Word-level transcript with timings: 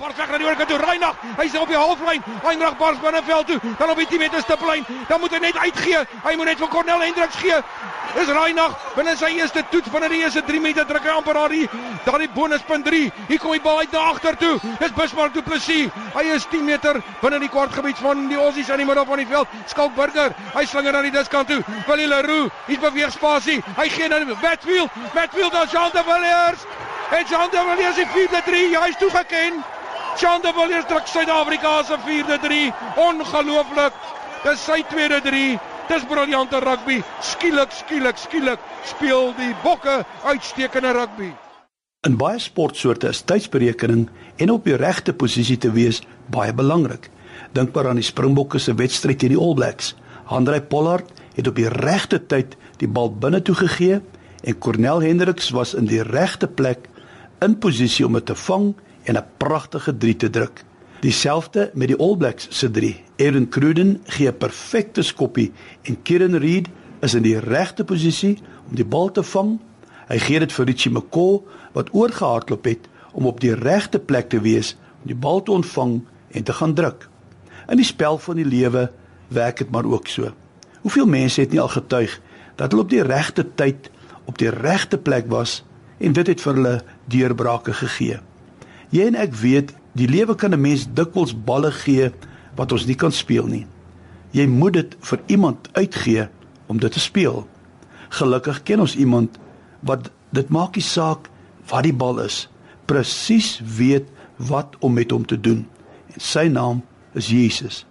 Bars 0.00 0.16
weg 0.16 0.30
na 0.30 0.38
die 0.40 0.46
oorkant 0.48 0.68
toe. 0.68 0.78
Reinag, 0.80 1.16
hy's 1.36 1.56
op 1.60 1.68
die 1.68 1.76
halflyn. 1.76 2.22
Heinrich 2.42 2.76
Bars 2.80 3.00
binneveld 3.02 3.46
toe. 3.46 3.58
Dan 3.78 3.90
op 3.92 3.98
die 4.00 4.06
10 4.08 4.18
meter 4.18 4.40
stiplyn. 4.40 4.86
Dan 5.08 5.20
moet 5.20 5.34
hy 5.36 5.40
net 5.44 5.56
uitgee. 5.60 6.04
Hy 6.24 6.36
moet 6.40 6.48
net 6.48 6.60
vir 6.62 6.70
Cornel 6.72 7.04
Hendriks 7.04 7.36
gee. 7.42 7.58
Dis 8.14 8.30
Reinag 8.34 8.72
binne 8.96 9.12
sy 9.14 9.28
eerste 9.38 9.62
toets 9.70 9.90
binne 9.92 10.08
die 10.10 10.22
eerste 10.24 10.42
3 10.42 10.58
minute 10.58 10.82
druk 10.88 11.04
hy 11.06 11.12
amper 11.14 11.36
daardie 11.38 11.68
daardie 12.06 12.30
bonuspunt 12.34 12.88
3. 12.88 13.02
Hier 13.28 13.42
kom 13.42 13.52
die 13.54 13.62
bal 13.62 13.82
uit 13.84 13.92
na 13.94 14.06
agter 14.10 14.38
toe. 14.40 14.56
Dis 14.80 14.94
Bismarck 14.96 15.36
Du 15.36 15.42
Plessis. 15.46 15.92
Hy 16.16 16.24
is 16.34 16.46
10 16.50 16.64
meter 16.66 17.02
binne 17.20 17.38
die 17.44 17.50
kwartgebied 17.52 18.00
van 18.02 18.26
die 18.32 18.38
Aussies 18.40 18.70
aan 18.70 18.82
die 18.82 18.88
middel 18.88 19.06
van 19.06 19.22
die 19.22 19.28
veld. 19.30 19.58
Skalk 19.70 19.94
Burger. 19.98 20.34
Hy 20.56 20.64
slinger 20.66 20.96
na 20.96 21.04
die 21.06 21.14
diskant 21.14 21.52
toe. 21.52 21.60
Willie 21.86 22.08
Leroux, 22.10 22.48
hy's 22.66 22.80
beweeg 22.82 23.12
spasie. 23.14 23.60
Hy 23.76 23.88
gee 23.92 24.08
na 24.08 24.24
Wetfield. 24.32 24.96
Wetfield 25.14 25.54
aan 25.54 25.68
Jean 25.68 25.92
de 25.92 26.02
Villiers. 26.08 26.64
En 27.10 27.26
Jean 27.28 27.50
de 27.50 27.62
Villiers 27.68 27.98
is 27.98 28.10
4-3. 28.16 28.80
Hy's 28.80 28.98
toegeken. 28.98 29.62
Jean 30.20 30.42
de 30.42 30.52
Villiers 30.52 30.84
druk 30.84 31.06
Suid-Afrika 31.08 31.82
se 31.82 31.96
4-3. 31.96 32.56
Ongelooflik. 33.00 33.94
Dis 34.44 34.64
sy 34.66 34.82
tweede 34.90 35.20
3. 35.24 35.54
Dis 35.88 36.02
briljante 36.10 36.58
rugby. 36.60 36.98
Skielik, 37.24 37.72
skielik, 37.72 38.18
skielik 38.20 38.66
speel 38.84 39.30
die 39.38 39.54
Bokke 39.62 40.02
uitstekende 40.28 40.92
rugby. 40.92 41.30
In 42.04 42.18
baie 42.20 42.36
sportsoorte 42.36 43.08
is 43.14 43.22
tydsberekening 43.24 44.10
en 44.36 44.52
op 44.52 44.68
die 44.68 44.76
regte 44.76 45.14
posisie 45.16 45.56
te 45.56 45.72
wees 45.72 46.02
baie 46.28 46.52
belangrik. 46.52 47.08
Dink 47.56 47.72
maar 47.72 47.88
aan 47.88 48.02
die 48.02 48.04
Springbokke 48.04 48.60
se 48.60 48.76
wedstryd 48.76 49.22
teen 49.24 49.32
die 49.32 49.40
All 49.40 49.56
Blacks. 49.56 49.94
Andre 50.28 50.60
Pollard 50.60 51.08
het 51.38 51.48
op 51.48 51.56
die 51.56 51.68
regte 51.72 52.20
tyd 52.20 52.58
die 52.82 52.90
bal 52.92 53.08
binne 53.08 53.40
toe 53.40 53.56
gegee 53.64 54.02
en 54.44 54.60
Cornel 54.60 55.00
Hendriks 55.00 55.48
was 55.56 55.72
in 55.72 55.88
die 55.88 56.04
regte 56.04 56.48
plek 56.48 56.90
in 57.40 57.56
posisie 57.56 58.04
om 58.04 58.20
dit 58.20 58.28
te 58.28 58.36
vang 58.44 58.74
en 59.10 59.16
'n 59.16 59.26
pragtige 59.36 59.96
3 59.96 60.16
te 60.16 60.30
druk. 60.30 60.64
Dieselfde 61.00 61.70
met 61.74 61.88
die 61.88 61.96
All 61.96 62.16
Blacks 62.16 62.46
se 62.50 62.70
3. 62.70 63.02
Aaron 63.16 63.48
Cruden 63.48 64.00
gee 64.04 64.28
'n 64.28 64.36
perfekte 64.36 65.02
skoppie 65.02 65.52
en 65.82 66.02
Kieran 66.02 66.36
Reid 66.36 66.68
is 67.00 67.14
in 67.14 67.22
die 67.22 67.38
regte 67.38 67.84
posisie 67.84 68.38
om 68.68 68.74
die 68.74 68.84
bal 68.84 69.10
te 69.10 69.22
vang. 69.22 69.58
Hy 70.08 70.18
gee 70.18 70.38
dit 70.38 70.52
vir 70.52 70.66
Richie 70.66 70.92
McCaw 70.92 71.42
wat 71.72 71.94
oorgehardloop 71.94 72.64
het 72.64 72.88
om 73.12 73.26
op 73.26 73.40
die 73.40 73.54
regte 73.54 73.98
plek 73.98 74.28
te 74.28 74.40
wees 74.40 74.76
om 75.02 75.06
die 75.06 75.18
bal 75.18 75.42
te 75.42 75.52
ontvang 75.52 76.00
en 76.30 76.42
te 76.42 76.52
gaan 76.52 76.74
druk. 76.74 77.08
In 77.68 77.76
die 77.76 77.86
spel 77.86 78.18
van 78.18 78.36
die 78.36 78.44
lewe 78.44 78.90
werk 79.28 79.56
dit 79.56 79.70
maar 79.70 79.84
ook 79.84 80.06
so. 80.06 80.32
Hoeveel 80.80 81.06
mense 81.06 81.40
het 81.40 81.50
nie 81.50 81.60
al 81.60 81.68
getuig 81.68 82.20
dat 82.56 82.70
hulle 82.70 82.82
op 82.82 82.90
die 82.90 83.02
regte 83.02 83.54
tyd 83.54 83.90
op 84.24 84.38
die 84.38 84.50
regte 84.50 84.98
plek 84.98 85.26
was 85.26 85.64
en 85.98 86.12
dit 86.12 86.26
het 86.26 86.40
vir 86.40 86.54
hulle 86.54 86.82
deurbrake 87.04 87.72
gegee. 87.72 88.20
Jy 88.90 89.06
en 89.06 89.18
ek 89.22 89.34
weet, 89.38 89.74
die 89.94 90.08
lewe 90.10 90.34
kan 90.34 90.54
'n 90.54 90.60
mens 90.60 90.86
dikwels 90.86 91.34
balle 91.34 91.70
gee 91.70 92.10
wat 92.56 92.72
ons 92.72 92.86
nie 92.86 92.94
kan 92.94 93.12
speel 93.12 93.46
nie. 93.46 93.66
Jy 94.30 94.46
moet 94.46 94.72
dit 94.72 94.96
vir 95.00 95.20
iemand 95.26 95.68
uitgee 95.72 96.28
om 96.66 96.78
dit 96.78 96.92
te 96.92 97.00
speel. 97.00 97.46
Gelukkig 98.08 98.62
ken 98.62 98.80
ons 98.80 98.96
iemand 98.96 99.38
wat 99.80 100.10
dit 100.30 100.48
maak 100.48 100.74
nie 100.74 100.84
saak 100.84 101.30
wat 101.70 101.82
die 101.82 101.94
bal 101.94 102.18
is, 102.20 102.48
presies 102.86 103.60
weet 103.76 104.08
wat 104.36 104.76
om 104.80 104.92
met 104.92 105.10
hom 105.10 105.26
te 105.26 105.40
doen. 105.40 105.66
En 106.14 106.20
sy 106.20 106.48
naam 106.48 106.82
is 107.14 107.28
Jesus. 107.28 107.86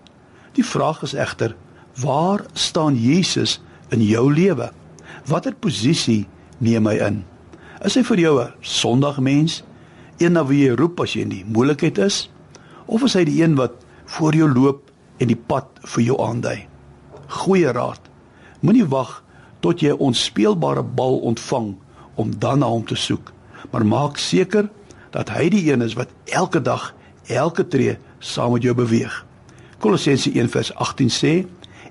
Die 0.54 0.66
vraag 0.66 1.04
is 1.04 1.14
egter, 1.14 1.56
waar 2.02 2.46
staan 2.54 2.96
Jesus 2.96 3.62
in 3.92 4.02
jou 4.02 4.34
lewe? 4.34 4.72
Watter 5.28 5.54
posisie 5.54 6.28
neem 6.58 6.88
hy 6.88 6.98
in? 7.06 7.24
Is 7.86 7.96
hy 7.96 8.04
vir 8.04 8.20
jou 8.20 8.42
'n 8.42 8.54
sondagmens, 8.62 9.64
een 10.20 10.36
na 10.36 10.46
wie 10.46 10.66
jy 10.66 10.76
roep 10.76 11.00
as 11.04 11.16
jy 11.16 11.24
in 11.26 11.34
die 11.34 11.46
moeilikheid 11.48 11.98
is, 12.04 12.28
of 12.88 13.04
is 13.08 13.16
hy 13.18 13.24
die 13.28 13.40
een 13.42 13.56
wat 13.60 13.76
voor 14.18 14.36
jou 14.36 14.50
loop 14.52 14.92
en 15.20 15.32
die 15.32 15.40
pad 15.40 15.68
vir 15.96 16.04
jou 16.04 16.18
aandui? 16.24 16.68
Goeie 17.44 17.72
raad. 17.76 18.02
Moenie 18.62 18.88
wag 18.90 19.22
tot 19.62 19.82
jy 19.82 19.92
'n 19.92 20.00
onspeelbare 20.00 20.84
bal 20.84 21.20
ontvang 21.20 21.76
om 22.16 22.32
dan 22.40 22.60
na 22.60 22.68
hom 22.68 22.86
te 22.86 22.96
soek, 22.96 23.32
maar 23.72 23.86
maak 23.86 24.18
seker 24.18 24.70
dat 25.12 25.30
hy 25.30 25.50
die 25.50 25.72
een 25.72 25.82
is 25.82 25.94
wat 25.94 26.10
elke 26.26 26.62
dag, 26.62 26.94
elke 27.28 27.68
tree 27.68 27.98
saam 28.20 28.52
met 28.54 28.64
jou 28.64 28.76
beweeg. 28.76 29.26
Kolossense 29.80 30.32
1:18 30.32 31.10
sê 31.10 31.46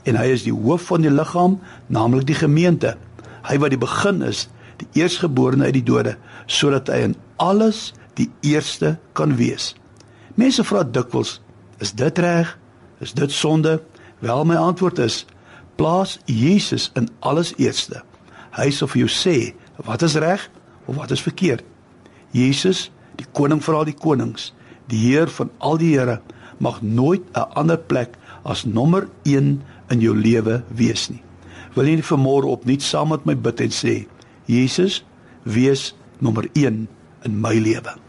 en 0.04 0.16
hy 0.16 0.26
is 0.32 0.42
die 0.42 0.52
hoof 0.52 0.82
van 0.82 1.00
die 1.00 1.10
liggaam, 1.10 1.58
naamlik 1.86 2.26
die 2.26 2.34
gemeente. 2.34 2.96
Hy 3.48 3.58
wat 3.58 3.70
die 3.70 3.80
begin 3.80 4.22
is, 4.22 4.48
die 4.76 5.02
eersgeborene 5.02 5.64
uit 5.64 5.72
die 5.72 5.82
dode, 5.82 6.16
sodat 6.46 6.88
hy 6.88 6.98
in 7.08 7.16
alles 7.36 7.94
die 8.18 8.28
eerste 8.46 8.96
kan 9.18 9.36
wees. 9.38 9.72
Mense 10.38 10.64
vra 10.66 10.84
dikwels, 10.84 11.38
is 11.82 11.94
dit 11.94 12.18
reg? 12.18 12.50
Is 13.02 13.14
dit 13.14 13.32
sonde? 13.32 13.78
Wel 14.18 14.44
my 14.44 14.58
antwoord 14.58 14.98
is, 14.98 15.24
plaas 15.78 16.18
Jesus 16.26 16.90
in 16.98 17.08
alles 17.20 17.52
eerste. 17.56 18.02
Hy 18.58 18.70
sal 18.74 18.90
vir 18.90 19.04
jou 19.04 19.10
sê 19.12 19.36
wat 19.86 20.02
is 20.02 20.18
reg 20.18 20.48
of 20.90 20.98
wat 20.98 21.14
is 21.14 21.22
verkeerd. 21.22 21.62
Jesus, 22.34 22.88
die 23.18 23.26
koning 23.32 23.62
vir 23.62 23.78
al 23.78 23.86
die 23.88 23.96
konings, 23.96 24.50
die 24.90 24.98
Heer 25.06 25.30
van 25.30 25.52
al 25.62 25.78
die 25.78 25.92
Here, 25.94 26.18
mag 26.58 26.82
nooit 26.82 27.22
'n 27.34 27.46
ander 27.54 27.78
plek 27.78 28.18
as 28.44 28.64
nommer 28.64 29.08
1 29.22 29.62
in 29.90 30.00
jou 30.00 30.16
lewe 30.16 30.62
wees 30.68 31.08
nie. 31.10 31.22
Wil 31.74 31.86
jy 31.86 32.02
vanmôre 32.02 32.46
opnuut 32.46 32.82
saam 32.82 33.08
met 33.08 33.26
my 33.26 33.36
bid 33.36 33.60
en 33.60 33.70
sê 33.70 34.06
Jesus 34.46 35.04
wees 35.44 35.94
nommer 36.18 36.48
1 36.54 36.88
in 37.24 37.40
my 37.40 37.54
lewe? 37.54 38.07